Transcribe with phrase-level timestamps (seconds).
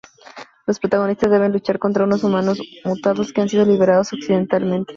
[0.65, 4.89] Los protagonistas deben luchar contra unos humanos mutados que han sido liberados accidentalmente.